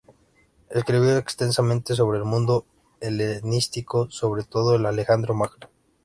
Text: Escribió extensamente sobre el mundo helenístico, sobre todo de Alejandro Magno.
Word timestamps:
Escribió 0.71 1.15
extensamente 1.15 1.93
sobre 1.93 2.17
el 2.17 2.25
mundo 2.25 2.65
helenístico, 3.01 4.09
sobre 4.09 4.41
todo 4.43 4.75
de 4.79 4.87
Alejandro 4.87 5.35
Magno. 5.35 5.67